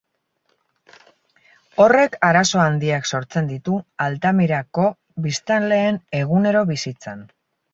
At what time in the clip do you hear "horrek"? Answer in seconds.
1.83-2.17